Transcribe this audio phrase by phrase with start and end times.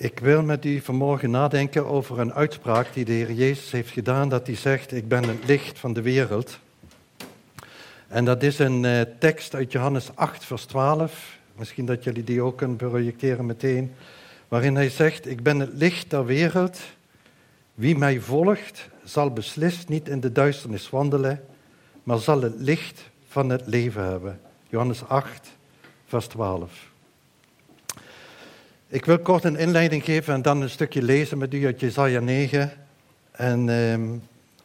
[0.00, 4.28] Ik wil met u vanmorgen nadenken over een uitspraak die de Heer Jezus heeft gedaan,
[4.28, 6.58] dat hij zegt, ik ben het licht van de wereld.
[8.08, 11.38] En dat is een uh, tekst uit Johannes 8, vers 12.
[11.56, 13.94] Misschien dat jullie die ook kunnen projecteren meteen.
[14.48, 16.80] Waarin hij zegt, ik ben het licht der wereld.
[17.74, 21.44] Wie mij volgt, zal beslist niet in de duisternis wandelen,
[22.02, 24.40] maar zal het licht van het leven hebben.
[24.68, 25.48] Johannes 8,
[26.06, 26.89] vers 12.
[28.92, 32.20] Ik wil kort een inleiding geven en dan een stukje lezen met u uit Jesaja
[32.20, 32.72] 9.
[33.30, 34.08] En ehm,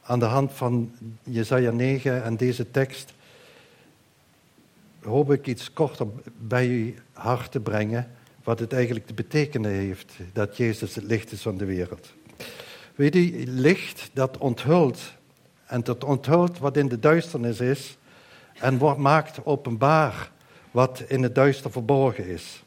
[0.02, 0.92] aan de hand van
[1.24, 3.14] Jesaja 9 en deze tekst
[5.04, 6.08] hoop ik iets korter
[6.38, 8.12] bij uw hart te brengen,
[8.44, 12.14] wat het eigenlijk te betekenen heeft dat Jezus het licht is van de wereld.
[12.96, 15.14] Weet u, licht dat onthult
[15.66, 17.98] en dat onthult wat in de duisternis is
[18.54, 20.32] en wordt, maakt openbaar
[20.72, 22.65] wat in het duister verborgen is.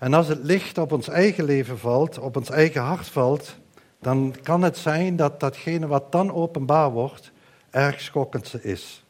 [0.00, 3.56] En als het licht op ons eigen leven valt, op ons eigen hart valt,
[3.98, 7.32] dan kan het zijn dat datgene wat dan openbaar wordt,
[7.70, 9.04] erg schokkend is.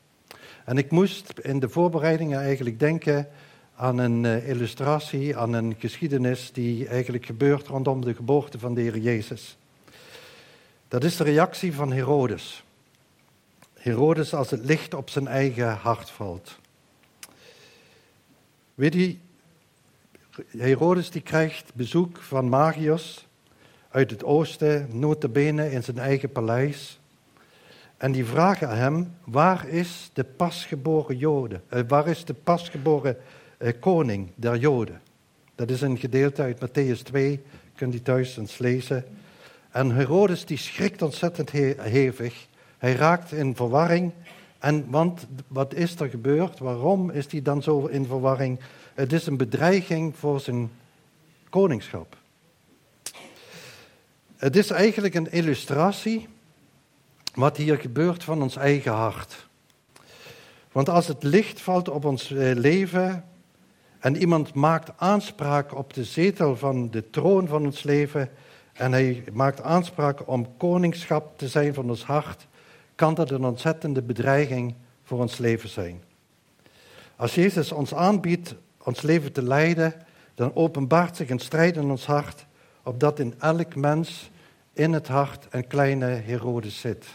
[0.64, 3.28] En ik moest in de voorbereidingen eigenlijk denken
[3.77, 8.80] aan een uh, illustratie, aan een geschiedenis die eigenlijk gebeurt rondom de geboorte van de
[8.80, 9.58] Heer Jezus.
[10.88, 12.64] Dat is de reactie van Herodes.
[13.75, 16.58] Herodes als het licht op zijn eigen hart valt.
[18.75, 19.19] Weet u,
[20.58, 23.27] Herodes die krijgt bezoek van Magios
[23.91, 27.00] uit het oosten, notabene in zijn eigen paleis.
[27.97, 31.62] En die vragen hem, waar is de pasgeboren Joden?
[31.72, 33.16] Uh, waar is de pasgeboren
[33.58, 35.00] uh, koning der Joden?
[35.55, 37.41] Dat is een gedeelte uit Matthäus 2,
[37.75, 39.04] kunt u thuis eens lezen.
[39.70, 42.47] En Herodes die schrikt ontzettend hevig.
[42.78, 44.12] Hij raakt in verwarring.
[44.61, 46.58] En want wat is er gebeurd?
[46.58, 48.61] Waarom is hij dan zo in verwarring?
[48.94, 50.70] Het is een bedreiging voor zijn
[51.48, 52.16] koningschap.
[54.36, 56.28] Het is eigenlijk een illustratie
[57.34, 59.49] wat hier gebeurt van ons eigen hart.
[60.72, 63.25] Want als het licht valt op ons eh, leven
[63.99, 68.31] en iemand maakt aanspraak op de zetel van de troon van ons leven
[68.72, 72.47] en hij maakt aanspraak om koningschap te zijn van ons hart,
[73.00, 76.03] kan dat een ontzettende bedreiging voor ons leven zijn.
[77.16, 79.94] Als Jezus ons aanbiedt ons leven te leiden,
[80.34, 82.47] dan openbaart zich een strijd in ons hart,
[82.83, 84.31] opdat in elk mens
[84.72, 87.06] in het hart een kleine Herodes zit.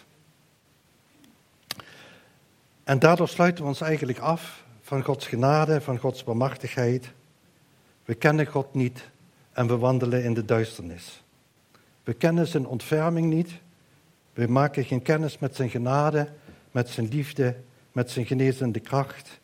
[2.84, 7.12] En daardoor sluiten we ons eigenlijk af van Gods genade, van Gods bemachtigheid.
[8.06, 9.10] We kennen God niet
[9.52, 11.24] en we wandelen in de duisternis.
[12.04, 13.52] We kennen zijn ontferming niet.
[14.36, 16.28] We maken geen kennis met zijn genade,
[16.72, 17.56] met zijn liefde,
[17.92, 19.40] met zijn genezende kracht.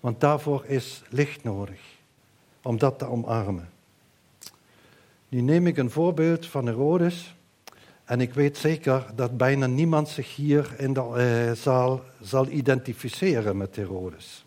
[0.00, 1.80] Want daarvoor is licht nodig,
[2.62, 3.68] om dat te omarmen.
[5.28, 7.34] Nu neem ik een voorbeeld van Herodes.
[8.04, 13.56] En ik weet zeker dat bijna niemand zich hier in de uh, zaal zal identificeren
[13.56, 14.44] met Herodes.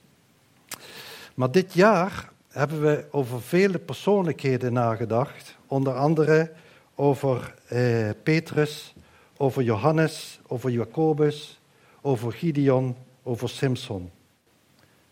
[1.35, 5.57] Maar dit jaar hebben we over vele persoonlijkheden nagedacht.
[5.67, 6.51] Onder andere
[6.95, 8.94] over uh, Petrus,
[9.37, 11.59] over Johannes, over Jacobus,
[12.01, 14.11] over Gideon, over Simson.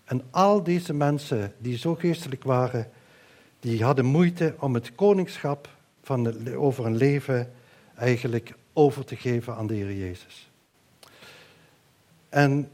[0.04, 2.90] En al deze mensen die zo geestelijk waren,
[3.60, 5.70] die hadden moeite om het koningschap
[6.02, 7.54] van over hun leven
[7.96, 10.50] eigenlijk over te geven aan de Heer Jezus.
[12.30, 12.70] En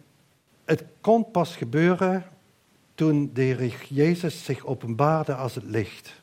[0.65, 2.25] het kon pas gebeuren
[2.95, 6.21] toen de Heer Jezus zich openbaarde als het licht.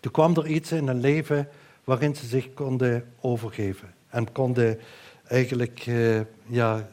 [0.00, 1.48] Toen kwam er iets in hun leven
[1.84, 3.96] waarin ze zich konden overgeven.
[4.08, 4.78] En konden
[5.28, 6.88] eigenlijk uh, ja,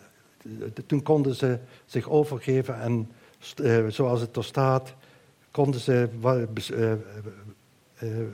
[0.88, 3.12] toen konden ze zich overgeven en
[3.62, 4.94] uh, zoals het er staat,
[5.52, 6.10] konden ze,
[6.74, 6.94] uh,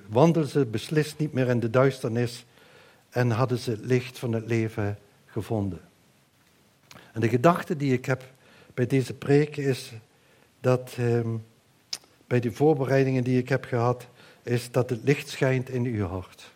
[0.07, 2.45] wandelden ze beslist niet meer in de duisternis
[3.09, 5.79] en hadden ze het licht van het leven gevonden.
[7.13, 8.23] En de gedachte die ik heb
[8.73, 9.91] bij deze preek is
[10.59, 11.29] dat ehm,
[12.27, 14.07] bij de voorbereidingen die ik heb gehad,
[14.43, 16.51] is dat het licht schijnt in uw hart.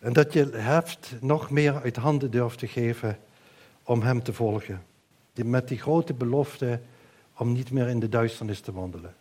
[0.00, 3.18] En dat je heft nog meer uit handen durft te geven
[3.82, 4.82] om Hem te volgen.
[5.44, 6.80] Met die grote belofte
[7.36, 9.14] om niet meer in de duisternis te wandelen.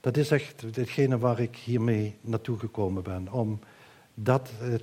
[0.00, 3.32] Dat is echt hetgene waar ik hiermee naartoe gekomen ben.
[3.32, 3.60] Om
[4.14, 4.74] dat eh,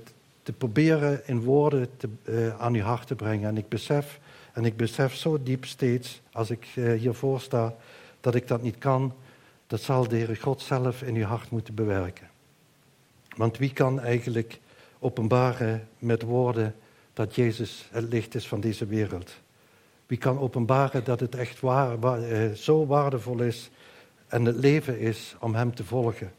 [0.42, 3.48] te proberen in woorden te, uh, aan uw hart te brengen.
[3.48, 4.20] En ik besef,
[4.52, 7.74] en ik besef zo diep steeds, als ik uh, hiervoor sta,
[8.20, 9.12] dat ik dat niet kan.
[9.66, 12.28] Dat zal de Heer God zelf in uw hart moeten bewerken.
[13.36, 14.58] Want wie kan eigenlijk
[14.98, 16.74] openbaren met woorden
[17.12, 19.32] dat Jezus het licht is van deze wereld.
[20.06, 23.70] Wie kan openbaren dat het echt waar, eh, zo waardevol is
[24.26, 26.32] en het leven is om Hem te volgen.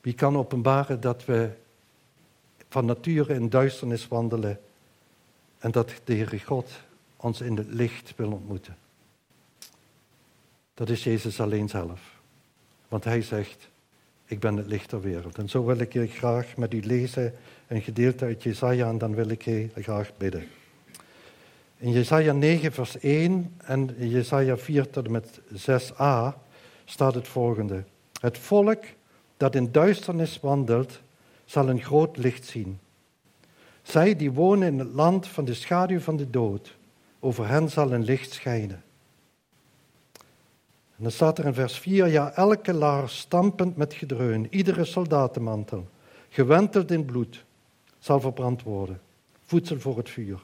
[0.00, 1.50] Wie kan openbaren dat we
[2.68, 4.60] van nature in duisternis wandelen
[5.58, 6.70] en dat de Heere God
[7.16, 8.76] ons in het licht wil ontmoeten?
[10.74, 12.00] Dat is Jezus alleen zelf.
[12.88, 13.68] Want hij zegt,
[14.30, 15.38] ik ben het licht ter wereld.
[15.38, 17.34] En zo wil ik graag met u lezen
[17.66, 20.44] een gedeelte uit Jesaja en dan wil ik je graag bidden.
[21.76, 26.34] In Jesaja 9 vers 1 en Jesaja 4 tot en met 6a
[26.84, 27.84] staat het volgende.
[28.20, 28.84] Het volk
[29.36, 31.00] dat in duisternis wandelt,
[31.44, 32.78] zal een groot licht zien.
[33.82, 36.76] Zij die wonen in het land van de schaduw van de dood,
[37.20, 38.82] over hen zal een licht schijnen.
[41.00, 45.88] En dan staat er in vers 4, ja, elke laar stampend met gedreun, iedere soldatenmantel,
[46.28, 47.44] gewenteld in bloed,
[47.98, 49.00] zal verbrand worden.
[49.44, 50.40] Voedsel voor het vuur.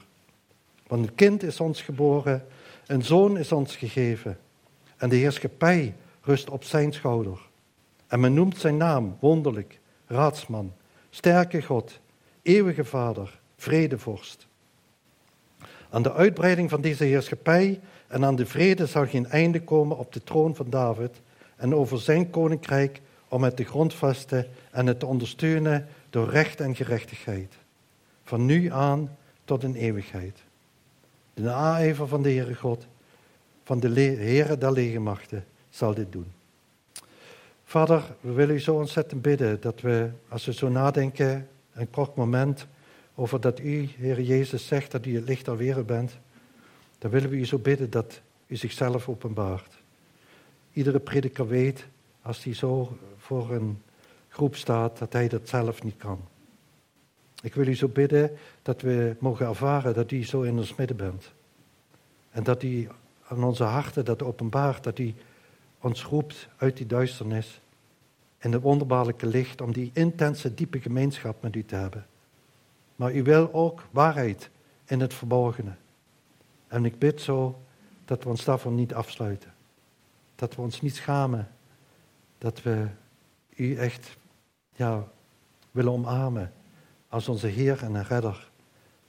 [0.87, 2.45] Want een kind is ons geboren,
[2.87, 4.37] een zoon is ons gegeven.
[4.97, 7.39] En de heerschappij rust op zijn schouder.
[8.07, 10.73] En men noemt zijn naam wonderlijk, raadsman,
[11.09, 11.99] sterke God,
[12.41, 14.47] eeuwige Vader, vredevorst.
[15.89, 20.13] Aan de uitbreiding van deze heerschappij en aan de vrede zal geen einde komen op
[20.13, 21.21] de troon van David
[21.55, 26.75] en over zijn koninkrijk om het te grondvesten en het te ondersteunen door recht en
[26.75, 27.53] gerechtigheid.
[28.23, 30.43] Van nu aan tot in eeuwigheid.
[31.33, 32.87] De naijver van de Heere God,
[33.63, 36.31] van de Heere der legermachten, zal dit doen.
[37.63, 42.15] Vader, we willen u zo ontzettend bidden dat we, als we zo nadenken, een kort
[42.15, 42.67] moment
[43.15, 46.17] over dat u, Heer Jezus, zegt dat u het licht der wereld bent,
[46.97, 49.77] dan willen we u zo bidden dat u zichzelf openbaart.
[50.73, 51.87] Iedere prediker weet,
[52.21, 53.81] als hij zo voor een
[54.29, 56.19] groep staat, dat hij dat zelf niet kan.
[57.41, 60.97] Ik wil u zo bidden dat we mogen ervaren dat u zo in ons midden
[60.97, 61.31] bent.
[62.29, 62.87] En dat u
[63.27, 65.13] aan onze harten dat openbaart, dat u
[65.79, 67.61] ons roept uit die duisternis
[68.39, 72.05] in het wonderbaarlijke licht om die intense, diepe gemeenschap met u te hebben.
[72.95, 74.49] Maar u wil ook waarheid
[74.85, 75.71] in het verborgene.
[76.67, 77.61] En ik bid zo
[78.05, 79.53] dat we ons daarvan niet afsluiten.
[80.35, 81.51] Dat we ons niet schamen.
[82.37, 82.87] Dat we
[83.55, 84.17] u echt
[84.75, 85.07] ja,
[85.71, 86.53] willen omarmen
[87.07, 88.49] als onze Heer en Redder.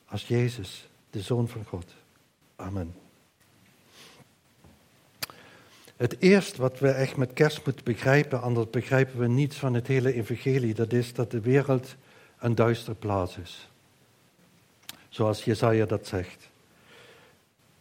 [0.07, 1.95] Als Jezus, de Zoon van God.
[2.57, 2.95] Amen.
[5.99, 9.87] Het eerste wat we echt met kerst moeten begrijpen, anders begrijpen we niets van het
[9.87, 11.97] hele evangelie, dat is dat de wereld
[12.39, 13.71] een duistere plaats is.
[15.09, 16.48] Zoals Jesaja dat zegt.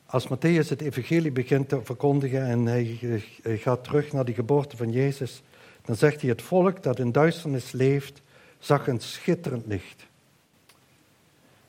[0.09, 2.99] Als Matthäus het evangelie begint te verkondigen en hij,
[3.43, 5.41] gaat terug naar die geboorte van Jezus,
[5.85, 8.21] dan zegt hij het volk dat in duisternis leeft,
[8.59, 10.05] zag een schitterend licht.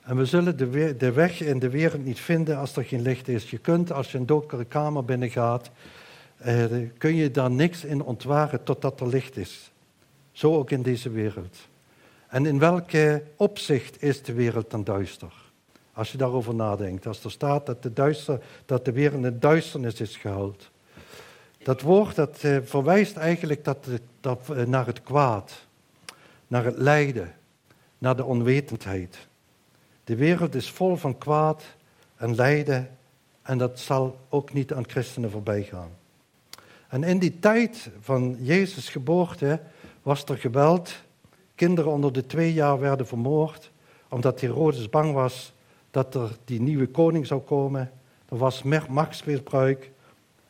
[0.01, 3.29] En we zullen de, de weg in de wereld niet vinden als er geen licht
[3.29, 3.51] is.
[3.51, 5.71] Je kunt, als je een donkere kamer binnengaat,
[6.37, 6.65] eh,
[6.99, 9.71] kun je daar niks in ontwaren totdat er licht is.
[10.33, 11.57] Zo ook in deze wereld.
[12.29, 15.48] En in welke opzicht is de wereld dan duister?
[15.99, 17.07] Als je daarover nadenkt.
[17.07, 20.71] Als er staat dat de, duister, dat de wereld in duisternis is gehaald.
[21.63, 23.87] Dat woord dat, eh, verwijst eigenlijk dat,
[24.21, 25.67] dat, eh, naar het kwaad.
[26.47, 27.35] Naar het lijden.
[27.99, 29.29] Naar de onwetendheid.
[30.05, 31.63] De wereld is vol van kwaad
[32.17, 32.97] en lijden.
[33.43, 35.91] En dat zal ook niet aan christenen voorbij gaan.
[36.89, 39.61] En in die tijd van Jezus' geboorte
[40.03, 40.95] was er geweld.
[41.55, 43.71] Kinderen onder de twee jaar werden vermoord,
[44.09, 45.57] omdat Herodes bang was
[45.91, 47.93] dat er die nieuwe koning zou komen.
[48.29, 49.91] Er was machtsmisbruik,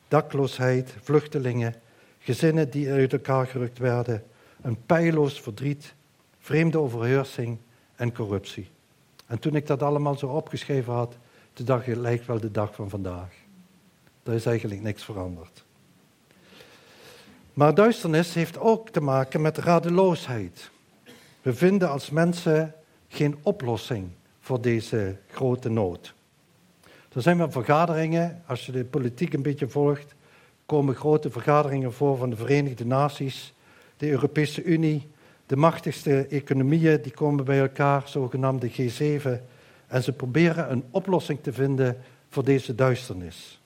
[0.07, 1.75] dakloosheid, vluchtelingen,
[2.19, 4.23] gezinnen die uit elkaar gerukt werden,
[4.61, 5.93] een pijloos verdriet,
[6.39, 7.57] vreemde overheersing
[7.95, 8.69] en corruptie.
[9.25, 11.15] En toen ik dat allemaal zo opgeschreven had,
[11.53, 13.33] toen dacht ik, het lijkt wel de dag van vandaag.
[14.23, 15.63] Er is eigenlijk niks veranderd.
[17.53, 20.69] Maar duisternis heeft ook te maken met radeloosheid.
[21.41, 22.73] We vinden als mensen
[23.07, 24.09] geen oplossing
[24.49, 26.13] voor deze grote nood.
[27.13, 30.15] Er zijn wel vergaderingen, als je de politiek een beetje volgt,
[30.65, 33.53] komen grote vergaderingen voor van de Verenigde Naties,
[33.97, 35.07] de Europese Unie,
[35.45, 39.29] de machtigste economieën, die komen bij elkaar, zogenaamde G7,
[39.87, 41.97] en ze proberen een oplossing te vinden
[42.29, 43.61] voor deze duisternis.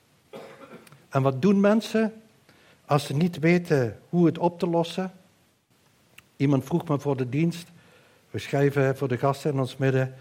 [1.10, 2.14] En wat doen mensen?
[2.86, 5.12] Als ze niet weten hoe het op te lossen.
[6.36, 7.68] Iemand vroeg me voor de dienst.
[8.30, 10.16] We schrijven voor de gasten in ons midden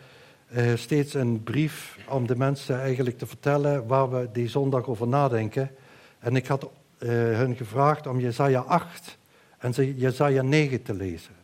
[0.53, 5.09] eh, steeds een brief om de mensen eigenlijk te vertellen waar we die zondag over
[5.09, 5.71] nadenken.
[6.19, 9.19] En ik had uh, hun gevraagd om Jezaja 8
[9.59, 11.35] en Jezaja 9 te lezen.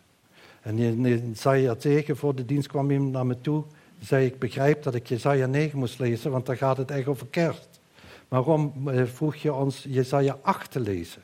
[0.60, 3.64] En Jezaja 9 voor de dienst kwam iemand naar me toe.
[4.00, 7.26] Zei ik begrijp dat ik Jezaja 9 moest lezen, want daar gaat het echt over
[7.26, 7.80] kerst.
[8.28, 11.22] Waarom eh, vroeg je ons Jesaja 8 te lezen?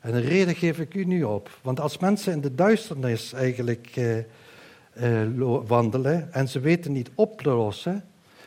[0.00, 1.50] En een reden geef ik u nu op.
[1.62, 4.16] Want als mensen in de duisternis eigenlijk eh,
[5.66, 8.04] wandelen en ze weten niet op te lossen,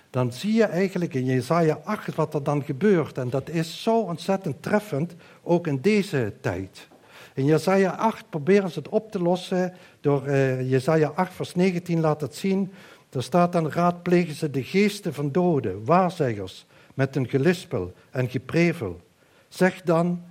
[0.10, 3.18] dan zie je eigenlijk in Jesaja 8 wat er dan gebeurt.
[3.18, 6.88] En dat is zo ontzettend treffend, ook in deze tijd.
[7.34, 12.00] In Jesaja 8 proberen ze het op te lossen door uh, Jesaja 8 vers 19
[12.00, 12.72] laat het zien.
[13.10, 19.02] Er staat dan raadplegen ze de geesten van doden, waarzeggers, met een gelispel en geprevel.
[19.48, 20.24] Zeg dan,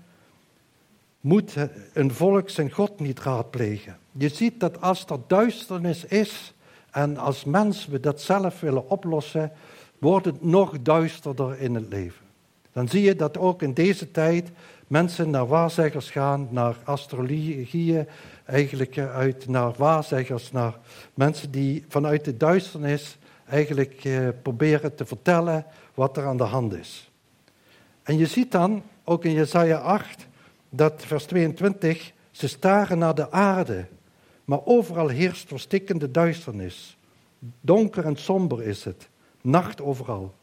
[1.20, 1.54] moet
[1.92, 3.98] een volk zijn God niet raadplegen.
[4.12, 6.54] Je ziet dat als er duisternis is
[6.90, 9.52] en als mens we dat zelf willen oplossen,
[9.98, 12.26] wordt het nog duisterder in het leven.
[12.72, 14.50] Dan zie je dat ook in deze tijd
[14.86, 18.06] mensen naar waarzeggers gaan, naar astrologieën,
[18.44, 20.78] eigenlijk uit naar waarzeggers, naar
[21.14, 26.74] mensen die vanuit de duisternis eigenlijk eh, proberen te vertellen wat er aan de hand
[26.74, 27.10] is.
[28.02, 30.26] En je ziet dan, ook in Jesaja 8,
[30.70, 33.86] dat vers 22, ze staren naar de aarde,
[34.44, 36.96] maar overal heerst verstikkende duisternis.
[37.60, 39.08] Donker en somber is het,
[39.40, 40.34] nacht overal.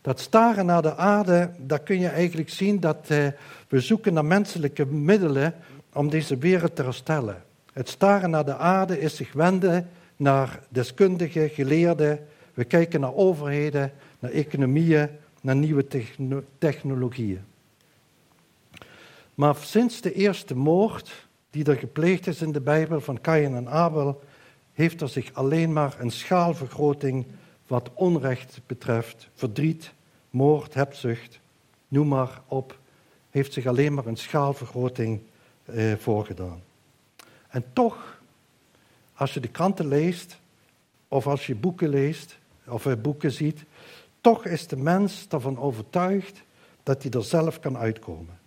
[0.00, 3.26] Dat staren naar de aarde, daar kun je eigenlijk zien dat eh,
[3.68, 5.54] we zoeken naar menselijke middelen
[5.92, 7.42] om deze wereld te herstellen.
[7.72, 12.26] Het staren naar de aarde is zich wenden naar deskundigen, geleerden.
[12.54, 15.08] We kijken naar overheden, naar economieën,
[15.40, 15.86] naar nieuwe
[16.58, 17.44] technologieën.
[19.34, 23.68] Maar sinds de eerste moord die er gepleegd is in de Bijbel van Kain en
[23.68, 24.22] Abel,
[24.72, 27.26] heeft er zich alleen maar een schaalvergroting
[27.66, 29.92] wat onrecht betreft, verdriet,
[30.30, 31.40] moord, hebzucht,
[31.88, 32.78] noem maar op,
[33.30, 35.20] heeft zich alleen maar een schaalvergroting
[35.64, 36.62] eh, voorgedaan.
[37.48, 38.20] En toch,
[39.14, 40.40] als je de kranten leest,
[41.08, 43.64] of als je boeken leest, of boeken ziet,
[44.20, 46.42] toch is de mens ervan overtuigd
[46.82, 48.40] dat hij er zelf kan uitkomen.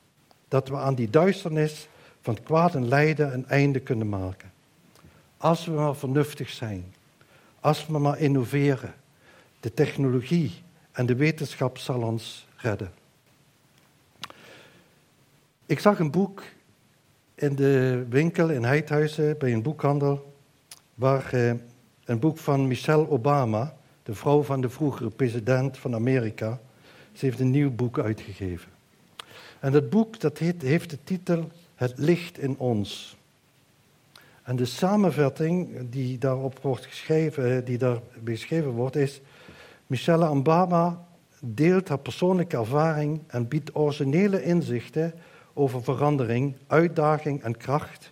[0.48, 1.88] Dat we aan die duisternis
[2.22, 4.52] van kwaad en lijden een einde kunnen maken.
[5.38, 6.94] Als we maar vernuftig zijn,
[7.60, 8.94] als we maar innoveren,
[9.60, 10.52] de technologie
[10.92, 12.92] en de wetenschap zal ons redden.
[15.66, 16.44] Ik zag een boek
[17.36, 20.34] in de winkel in Heidhuizen bij een boekhandel,
[20.94, 21.54] waar eh,
[22.06, 26.60] een boek van Michelle Obama, de vrouw van de vroegere president van Amerika,
[27.14, 28.75] ze heeft een nieuw boek uitgegeven.
[29.66, 33.18] En dat boek dat heeft de titel Het licht in ons.
[34.44, 39.22] En de samenvatting die daarop wordt geschreven, die daar beschreven wordt, is
[39.88, 41.06] Michelle Obama
[41.40, 45.14] deelt haar persoonlijke ervaring en biedt originele inzichten
[45.54, 48.12] over verandering, uitdaging en kracht,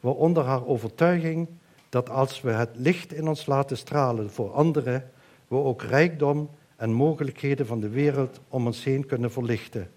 [0.00, 1.48] waaronder haar overtuiging
[1.88, 5.10] dat als we het licht in ons laten stralen voor anderen,
[5.48, 9.90] we ook rijkdom en mogelijkheden van de wereld om ons heen kunnen verlichten,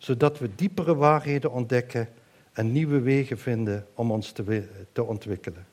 [0.00, 2.08] zodat we diepere waarheden ontdekken
[2.52, 5.66] en nieuwe wegen vinden om ons te, te ontwikkelen.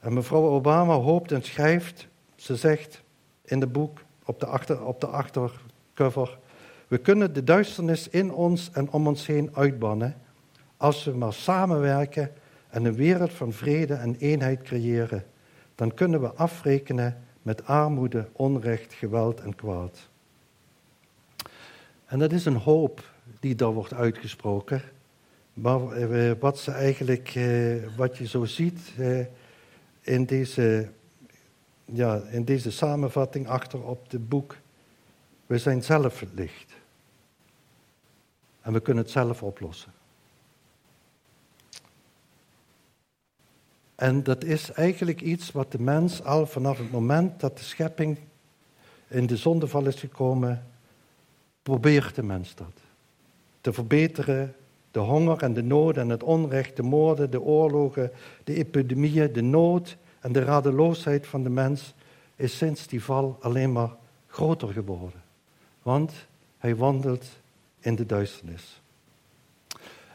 [0.00, 3.02] En mevrouw Obama hoopt en schrijft, ze zegt
[3.44, 6.38] in het boek op de, achter, op de achtercover,
[6.88, 10.16] we kunnen de duisternis in ons en om ons heen uitbannen
[10.76, 12.32] als we maar samenwerken
[12.68, 15.24] en een wereld van vrede en eenheid creëren.
[15.74, 20.07] Dan kunnen we afrekenen met armoede, onrecht, geweld en kwaad.
[22.08, 24.82] En dat is een hoop die daar wordt uitgesproken.
[25.54, 29.20] Maar eh, wat, ze eigenlijk, eh, wat je zo ziet eh,
[30.00, 30.88] in, deze,
[31.84, 34.56] ja, in deze samenvatting achter op het boek,
[35.46, 36.76] we zijn zelf het licht.
[38.60, 39.92] En we kunnen het zelf oplossen.
[43.94, 48.18] En dat is eigenlijk iets wat de mens al vanaf het moment dat de schepping
[49.08, 50.66] in de zondeval is gekomen,
[51.68, 52.72] probeert de mens dat.
[53.60, 54.54] Te verbeteren,
[54.90, 58.10] de honger en de nood en het onrecht, de moorden, de oorlogen,
[58.44, 61.94] de epidemieën, de nood en de radeloosheid van de mens
[62.36, 63.90] is sinds die val alleen maar
[64.26, 65.22] groter geworden.
[65.82, 66.12] Want
[66.58, 67.24] hij wandelt
[67.80, 68.80] in de duisternis.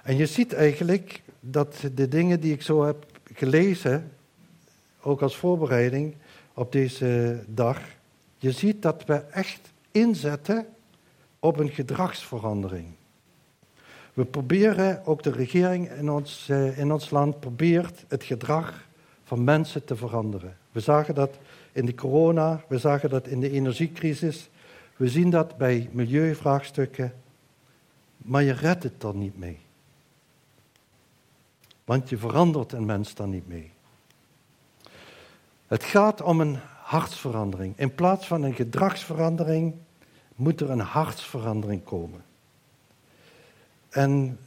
[0.04, 4.12] En je ziet eigenlijk dat de dingen die ik zo heb gelezen,
[5.02, 6.16] ook als voorbereiding
[6.54, 7.80] op deze dag,
[8.38, 10.66] je ziet dat we echt inzetten
[11.44, 12.86] op een gedragsverandering.
[14.14, 18.88] We proberen, ook de regering in ons, eh, in ons land probeert het gedrag
[19.24, 20.58] van mensen te veranderen.
[20.72, 21.38] We zagen dat
[21.72, 24.50] in de corona, we zagen dat in de energiecrisis,
[24.96, 27.14] we zien dat bij milieuvraagstukken,
[28.18, 29.60] maar je redt het er niet mee.
[31.86, 33.72] Want je verandert een mens dan niet mee.
[35.68, 37.74] Het gaat om een hartsverandering.
[37.78, 39.74] In plaats van een gedragsverandering
[40.36, 42.24] moet er een hartsverandering komen.
[43.90, 44.38] En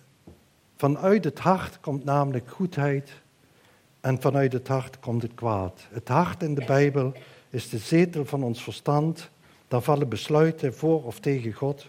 [0.76, 3.12] Vanuit het hart komt namelijk goedheid
[4.00, 5.87] en vanuit het hart komt het kwaad.
[5.90, 7.12] Het hart in de Bijbel
[7.50, 9.31] is de zetel van ons verstand.
[9.69, 11.87] Daar vallen besluiten voor of tegen God.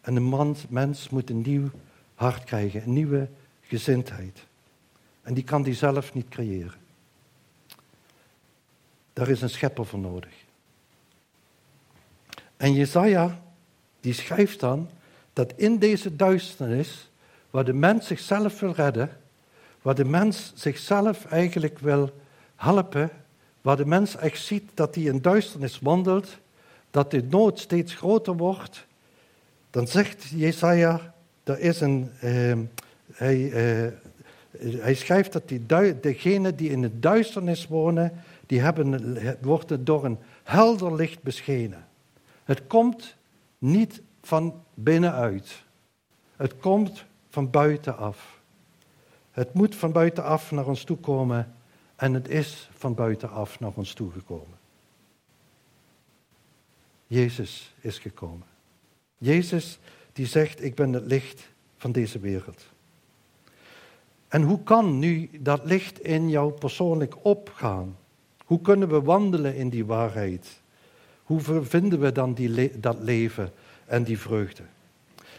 [0.00, 1.70] En de mens moet een nieuw
[2.14, 3.28] hart krijgen, een nieuwe
[3.60, 4.46] gezindheid.
[5.22, 6.80] En die kan die zelf niet creëren.
[9.12, 10.41] Daar is een schepper voor nodig.
[12.62, 13.40] En Jezaja,
[14.00, 14.88] die schrijft dan
[15.32, 17.10] dat in deze duisternis,
[17.50, 19.10] waar de mens zichzelf wil redden,
[19.82, 22.10] waar de mens zichzelf eigenlijk wil
[22.56, 23.10] helpen,
[23.60, 26.28] waar de mens echt ziet dat hij in duisternis wandelt,
[26.90, 28.86] dat de nood steeds groter wordt,
[29.70, 31.14] dan zegt Jesaja,
[31.44, 32.58] er is een, uh,
[33.12, 33.92] hij, uh,
[34.80, 35.66] hij schrijft dat die
[36.00, 38.12] degenen die in de duisternis wonen,
[38.46, 41.90] die hebben, worden door een helder licht beschenen.
[42.44, 43.16] Het komt
[43.58, 45.64] niet van binnenuit.
[46.36, 48.40] Het komt van buitenaf.
[49.30, 51.54] Het moet van buitenaf naar ons toe komen
[51.96, 54.58] en het is van buitenaf naar ons toe gekomen.
[57.06, 58.46] Jezus is gekomen.
[59.18, 59.78] Jezus
[60.12, 62.66] die zegt, ik ben het licht van deze wereld.
[64.28, 67.96] En hoe kan nu dat licht in jou persoonlijk opgaan?
[68.44, 70.61] Hoe kunnen we wandelen in die waarheid?
[71.22, 73.52] Hoe vinden we dan die dat leven
[73.86, 74.62] en die vreugde?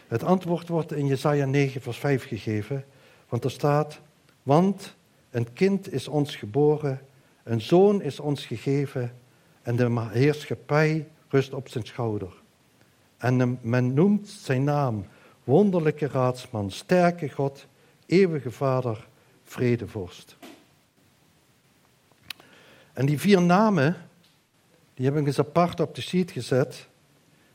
[0.08, 2.84] Het antwoord wordt in Jesaja 9, vers 5 gegeven,
[3.28, 4.00] want er staat,
[4.42, 4.94] want
[5.30, 7.00] een kind is ons geboren,
[7.42, 9.12] een zoon is ons gegeven
[9.62, 12.32] en de heerschappij rust op zijn schouder.
[13.16, 15.04] En men noemt zijn naam
[15.44, 17.66] wonderlijke raadsman, sterke God,
[18.06, 19.06] eeuwige Vader,
[19.44, 20.36] vredevorst.
[22.92, 23.96] En die vier namen,
[24.94, 26.88] die heb ik eens apart op de sheet gezet.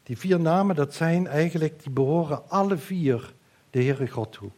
[0.03, 3.33] Die vier namen, dat zijn eigenlijk, die behoren alle vier
[3.69, 4.49] de Heere God toe.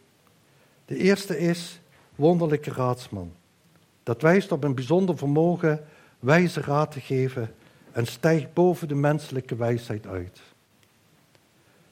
[0.84, 1.80] De eerste is
[2.14, 3.32] wonderlijke raadsman.
[4.02, 5.84] Dat wijst op een bijzonder vermogen
[6.18, 7.54] wijze raad te geven
[7.92, 10.40] en stijgt boven de menselijke wijsheid uit.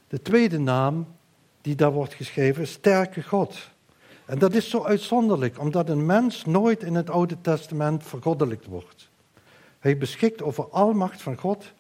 [0.09, 1.07] De tweede naam
[1.61, 3.70] die daar wordt geschreven is sterke God.
[4.24, 9.10] En dat is zo uitzonderlijk, omdat een mens nooit in het Oude Testament vergoddelijkt wordt.
[9.81, 11.73] Hij beschikt over almacht van God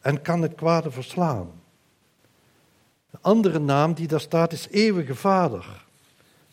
[0.00, 1.50] en kan het kwade verslaan.
[3.10, 5.84] De andere naam die daar staat is eeuwige vader.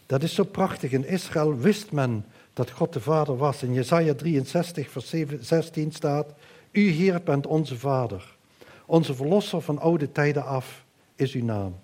[0.05, 0.91] Dat is zo prachtig.
[0.91, 3.63] In Israël wist men dat God de vader was.
[3.63, 6.33] In Jesaja 63 vers 16 staat,
[6.71, 8.35] U Heer bent onze vader.
[8.85, 10.83] Onze verlosser van oude tijden af
[11.15, 11.75] is uw naam.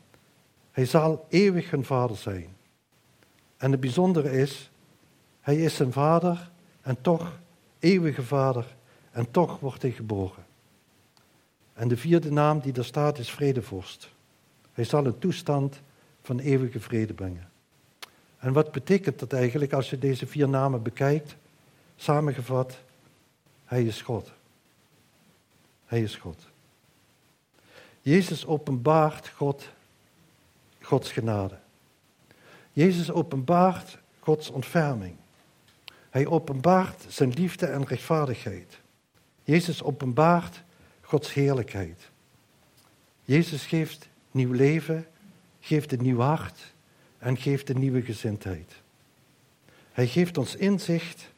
[0.71, 2.47] Hij zal eeuwig hun vader zijn.
[3.57, 4.71] En het bijzondere is,
[5.41, 6.51] hij is zijn vader
[6.81, 7.39] en toch
[7.79, 8.77] eeuwige vader
[9.11, 10.45] en toch wordt hij geboren.
[11.73, 14.09] En de vierde naam die daar staat is vredevorst.
[14.73, 15.81] Hij zal een toestand
[16.21, 17.49] van eeuwige vrede brengen.
[18.37, 21.35] En wat betekent dat eigenlijk als je deze vier namen bekijkt?
[21.95, 22.79] Samengevat,
[23.65, 24.31] hij is God.
[25.85, 26.47] Hij is God.
[28.01, 29.69] Jezus openbaart God,
[30.81, 31.57] Gods genade.
[32.73, 35.15] Jezus openbaart Gods ontferming.
[36.09, 38.79] Hij openbaart zijn liefde en rechtvaardigheid.
[39.49, 40.63] Jezus openbaart
[41.01, 42.09] Gods heerlijkheid.
[43.23, 45.07] Jezus geeft nieuw leven,
[45.59, 46.73] geeft een nieuw hart
[47.17, 48.81] en geeft een nieuwe gezindheid.
[49.91, 51.31] Hij geeft ons inzicht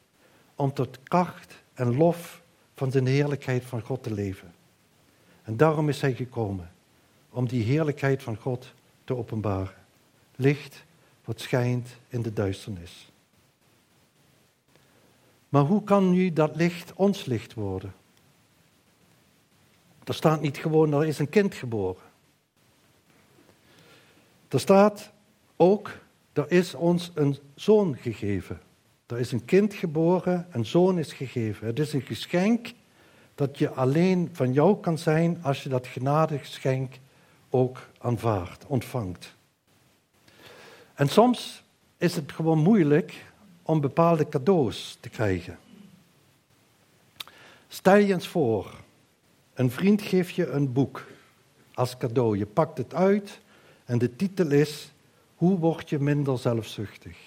[0.56, 2.42] om tot kracht en lof
[2.76, 4.54] van de heerlijkheid van God te leven.
[5.44, 6.72] En daarom is hij gekomen,
[7.30, 9.76] om die heerlijkheid van God te openbaren.
[10.36, 10.84] Licht
[11.26, 13.12] wat schijnt in de duisternis.
[15.50, 18.00] Maar hoe kan nu dat licht ons licht worden?
[20.12, 22.04] Er staat niet gewoon, er is een kind geboren.
[24.48, 25.12] Er staat
[25.56, 25.92] ook,
[26.34, 28.62] er is ons een zoon gegeven.
[29.06, 31.68] Er is een kind geboren, een zoon is gegeven.
[31.68, 32.74] Het is een geschenk
[33.36, 37.00] dat je alleen van jou kan zijn als je dat genadegeschenk
[37.50, 39.36] ook aanvaardt, ontvangt.
[40.94, 41.64] En soms
[41.98, 43.26] is het gewoon moeilijk
[43.62, 45.60] om bepaalde cadeaus te krijgen.
[47.68, 48.81] Stel je eens voor,
[49.62, 51.06] een vriend geeft je een boek
[51.74, 52.38] als cadeau.
[52.38, 53.40] Je pakt het uit
[53.86, 54.92] en de titel is
[55.36, 57.18] Hoe word je minder zelfzuchtig?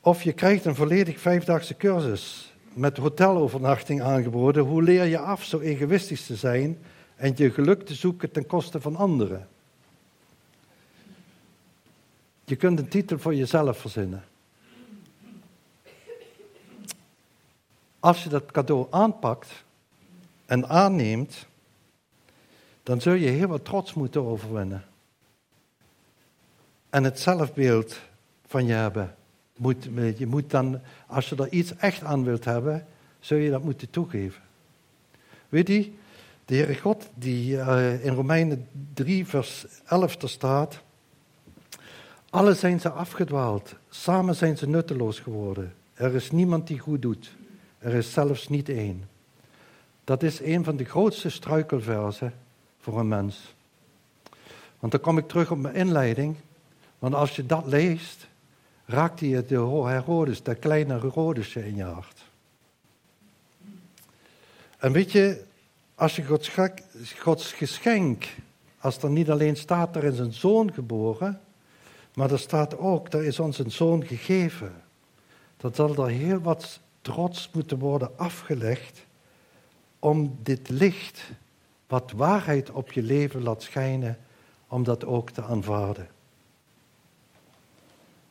[0.00, 4.64] Of je krijgt een volledig vijfdaagse cursus met hotelovernachting aangeboden.
[4.64, 6.78] Hoe leer je af zo egoïstisch te zijn
[7.16, 9.48] en je geluk te zoeken ten koste van anderen?
[12.44, 14.24] Je kunt een titel voor jezelf verzinnen.
[18.02, 19.64] Als je dat cadeau aanpakt
[20.46, 21.46] en aanneemt,
[22.82, 24.84] dan zul je heel wat trots moeten overwinnen.
[26.90, 28.00] en het zelfbeeld
[28.46, 29.14] van je hebben.
[29.56, 32.86] Moet, je moet dan, als je er iets echt aan wilt hebben,
[33.20, 34.42] zul je dat moeten toegeven.
[35.48, 35.92] Weet je,
[36.44, 40.80] de Heere God, die uh, in Romeinen 3, vers 11 er staat.
[42.30, 45.74] Alle zijn ze afgedwaald, samen zijn ze nutteloos geworden.
[45.94, 47.32] Er is niemand die goed doet,
[47.82, 49.08] er is zelfs niet één.
[50.04, 52.34] Dat is een van de grootste struikelversen
[52.78, 53.54] voor een mens.
[54.78, 56.36] Want dan kom ik terug op mijn inleiding.
[56.98, 58.28] Want als je dat leest,
[58.84, 62.24] raakt hij de Herodes, dat kleine Herodesje in je hart.
[64.78, 65.44] En weet je,
[65.94, 66.50] als je Gods,
[67.18, 68.28] Gods geschenk,
[68.78, 71.40] als er niet alleen staat, er is een zoon geboren,
[72.14, 74.72] maar er staat ook, er is ons een zoon gegeven.
[75.56, 79.06] Dan zal er heel wat trots moeten worden afgelegd
[79.98, 81.30] om dit licht,
[81.86, 84.18] wat waarheid op je leven laat schijnen,
[84.68, 86.08] om dat ook te aanvaarden.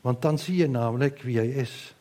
[0.01, 1.95] Want dan zie je namelijk wie hij is.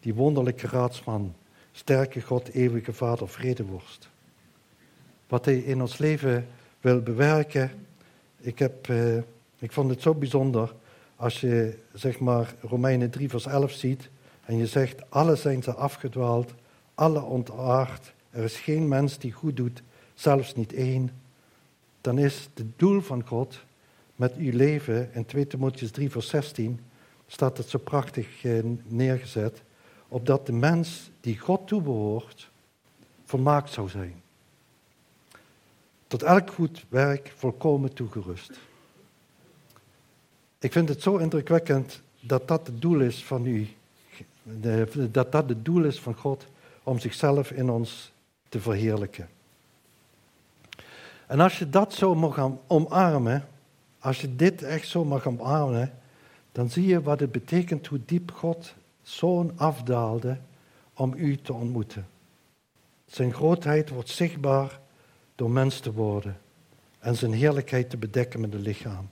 [0.00, 1.34] Die wonderlijke raadsman,
[1.72, 4.08] sterke God, eeuwige Vader, vredeworst.
[5.28, 6.46] Wat hij in ons leven
[6.80, 7.86] wil bewerken.
[8.40, 9.16] Ik, heb, eh,
[9.58, 10.74] ik vond het zo bijzonder
[11.16, 14.10] als je zeg maar Romeinen 3 vers 11 ziet
[14.44, 16.54] en je zegt, alle zijn ze afgedwaald,
[16.94, 19.82] alle ontaard, er is geen mens die goed doet,
[20.14, 21.10] zelfs niet één.
[22.00, 23.64] Dan is het doel van God
[24.16, 26.80] met uw leven, in 2 Timotheus 3 vers 16,
[27.26, 29.62] staat het zo prachtig eh, neergezet,
[30.08, 32.50] opdat de mens die God toebehoort,
[33.24, 34.22] volmaakt zou zijn.
[36.06, 38.50] Tot elk goed werk volkomen toegerust.
[40.58, 43.68] Ik vind het zo indrukwekkend dat dat het doel is van u,
[45.10, 46.46] dat dat het doel is van God
[46.82, 48.12] om zichzelf in ons
[48.48, 49.28] te verheerlijken.
[51.26, 53.48] En als je dat zo mag omarmen,
[53.98, 55.92] als je dit echt zo mag omarmen,
[56.52, 60.38] dan zie je wat het betekent hoe diep God zoon afdaalde
[60.94, 62.06] om u te ontmoeten.
[63.06, 64.80] Zijn grootheid wordt zichtbaar
[65.34, 66.38] door mens te worden
[66.98, 69.10] en zijn heerlijkheid te bedekken met het lichaam.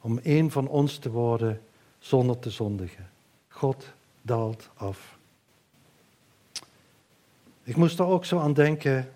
[0.00, 1.60] Om een van ons te worden
[1.98, 3.10] zonder te zondigen.
[3.48, 3.92] God
[4.24, 5.18] daalt af.
[7.62, 9.12] Ik moest er ook zo aan denken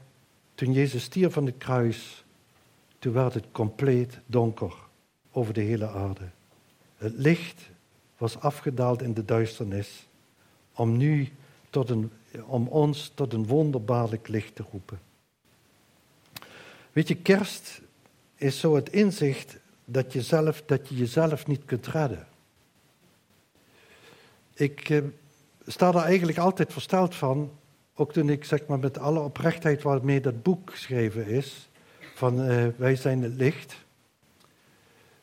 [0.55, 2.25] toen Jezus stierf van het kruis.
[2.99, 4.75] Toen werd het compleet donker
[5.31, 6.29] over de hele aarde.
[6.97, 7.71] Het licht
[8.17, 10.07] was afgedaald in de duisternis
[10.75, 11.33] om nu
[11.71, 12.11] tot een,
[12.47, 15.01] om ons tot een wonderbaarlijk licht te roepen.
[16.93, 17.81] Weet je, kerst
[18.35, 22.27] is zo het inzicht dat je, zelf, dat je jezelf niet kunt redden.
[24.59, 25.03] Ik eh,
[25.67, 27.51] sta er eigenlijk altijd versteld van,
[27.95, 31.69] ook toen ik zeg maar met alle oprechtheid waarmee dat boek geschreven is,
[32.15, 33.77] van eh, Wij zijn het licht,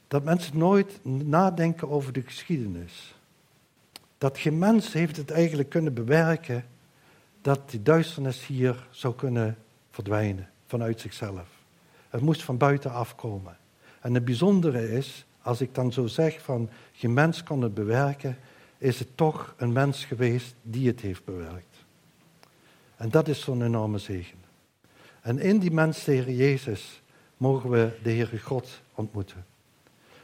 [0.08, 3.16] dat mensen nooit nadenken over de geschiedenis.
[4.18, 6.66] Dat geen mens heeft het eigenlijk kunnen bewerken
[7.42, 9.58] dat die duisternis hier zou kunnen
[9.92, 11.48] verdwijnen vanuit zichzelf.
[12.10, 13.58] Het moest van buiten afkomen.
[14.02, 18.38] En het bijzondere is, als ik dan zo zeg van geen mens kon het bewerken,
[18.78, 21.76] is het toch een mens geweest die het heeft bewerkt.
[22.96, 24.38] En dat is zo'n enorme zegen.
[25.22, 27.02] En in die mens, de Heer Jezus,
[27.38, 29.46] mogen we de Heere God ontmoeten.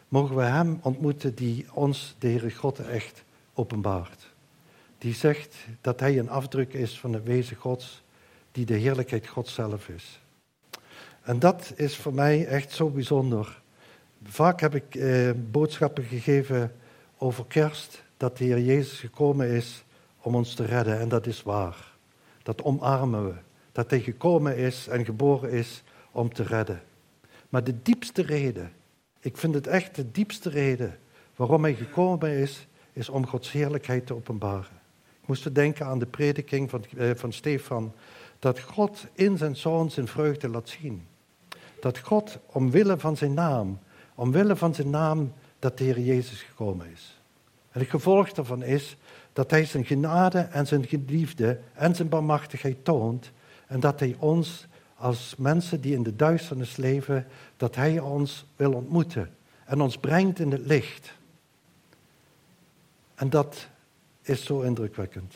[0.07, 4.31] Mogen we Hem ontmoeten die ons, de Heere God, echt openbaart.
[4.97, 8.03] Die zegt dat Hij een afdruk is van het wezen Gods,
[8.51, 10.19] die de heerlijkheid Gods zelf is.
[11.21, 13.61] En dat is voor mij echt zo bijzonder.
[14.23, 16.75] Vaak heb ik eh, boodschappen gegeven
[17.17, 19.83] over kerst, dat de Heer Jezus gekomen is
[20.21, 20.99] om ons te redden.
[20.99, 21.91] En dat is waar.
[22.43, 23.33] Dat omarmen we.
[23.71, 26.81] Dat Hij gekomen is en geboren is om te redden.
[27.49, 28.71] Maar de diepste reden,
[29.19, 30.99] ik vind het echt de diepste reden
[31.35, 34.79] waarom Hij gekomen is, is om Gods heerlijkheid te openbaren.
[35.21, 37.93] Ik moest denken aan de prediking van, eh, van Stefan,
[38.39, 41.07] dat God in zijn zoon zijn vreugde laat zien.
[41.79, 43.79] Dat God omwille van zijn naam,
[44.15, 47.20] omwille van zijn naam, dat de Heer Jezus gekomen is.
[47.71, 48.97] En het gevolg daarvan is
[49.33, 53.31] dat hij zijn genade en zijn geliefde en zijn barmachtigheid toont.
[53.67, 58.73] En dat hij ons als mensen die in de duisternis leven, dat hij ons wil
[58.73, 59.29] ontmoeten
[59.65, 61.13] en ons brengt in het licht.
[63.15, 63.67] En dat
[64.21, 65.35] is zo indrukwekkend.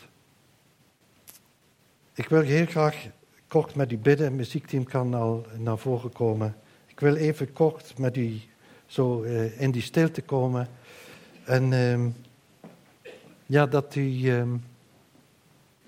[2.14, 3.06] Ik wil heel graag
[3.48, 4.26] kort met u bidden.
[4.26, 6.56] Het muziekteam kan al naar voren komen.
[6.86, 8.40] Ik wil even kort met u
[8.86, 10.68] zo uh, in die stilte komen.
[11.44, 12.06] En uh,
[13.46, 14.42] ja, dat u uh,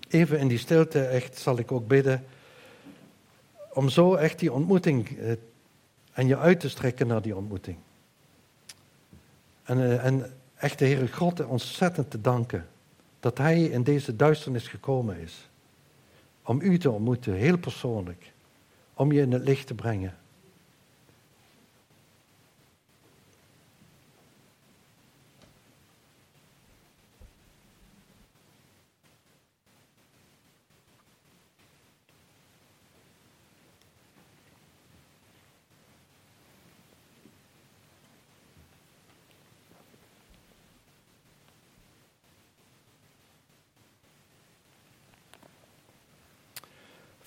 [0.09, 2.25] even in die stilte echt zal ik ook bidden.
[3.73, 5.19] Om zo echt die ontmoeting
[6.13, 7.77] en je uit te strekken naar die ontmoeting.
[9.63, 12.67] En, uh, en echt de Heere God ontzettend te danken
[13.21, 15.49] dat Hij in deze duisternis gekomen is.
[16.43, 18.33] Om u te ontmoeten, heel persoonlijk.
[18.95, 20.17] Om je in het licht te brengen.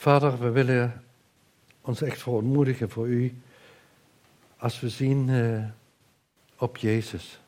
[0.02, 1.04] Vader, we willen
[1.82, 3.42] ons echt verontmoedigen voor u
[4.58, 5.66] als we zien uh,
[6.58, 7.40] op Jezus.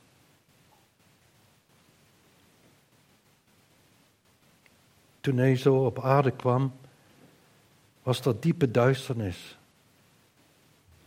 [5.20, 6.74] Toen hij zo op aarde kwam,
[8.04, 9.58] was er diepe duisternis.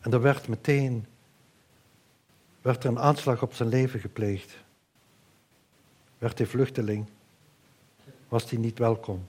[0.00, 1.06] En er werd meteen
[2.60, 4.56] werd er een aanslag op zijn leven gepleegd.
[6.18, 7.06] Werd hij vluchteling,
[8.28, 9.26] was hij niet welkom.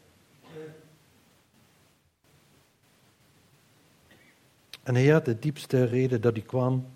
[4.88, 6.92] En Heer, de diepste reden dat hij kwam,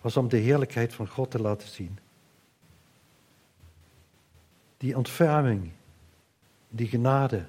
[0.00, 1.98] was om de heerlijkheid van God te laten zien.
[4.76, 5.70] Die ontferming,
[6.68, 7.44] die genade,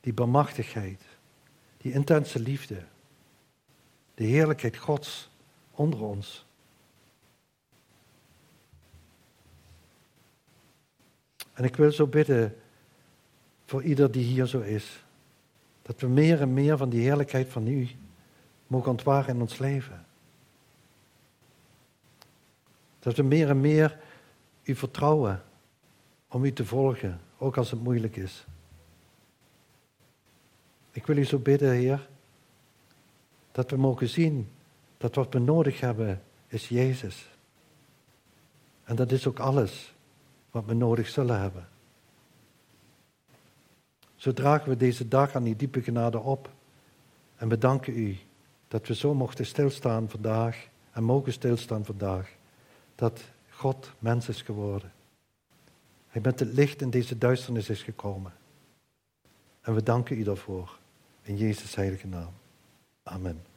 [0.00, 1.02] die bemachtigheid,
[1.76, 2.82] die intense liefde,
[4.14, 5.30] de heerlijkheid Gods
[5.70, 6.46] onder ons.
[11.52, 12.56] En ik wil zo bidden
[13.64, 15.04] voor ieder die hier zo is,
[15.82, 17.88] dat we meer en meer van die heerlijkheid van U
[18.72, 20.04] mogen ontwaren in ons leven.
[22.98, 23.98] Dat we meer en meer
[24.62, 25.42] u vertrouwen
[26.28, 28.44] om u te volgen, ook als het moeilijk is.
[30.90, 32.08] Ik wil u zo bidden, Heer,
[33.52, 34.48] dat we mogen zien
[34.96, 37.28] dat wat we nodig hebben is Jezus.
[38.84, 39.94] En dat is ook alles
[40.50, 41.68] wat we nodig zullen hebben.
[44.14, 46.50] Zo dragen we deze dag aan die diepe genade op
[47.36, 48.18] en bedanken u
[48.72, 52.30] dat we zo mochten stilstaan vandaag en mogen stilstaan vandaag.
[52.94, 54.92] Dat God mens is geworden.
[56.08, 58.32] Hij met het licht in deze duisternis is gekomen.
[59.60, 60.78] En we danken u daarvoor.
[61.22, 62.32] In Jezus' heilige naam.
[63.02, 63.51] Amen.